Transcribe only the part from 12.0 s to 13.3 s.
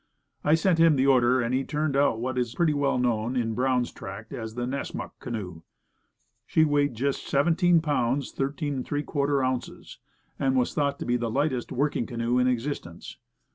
canoe in existence.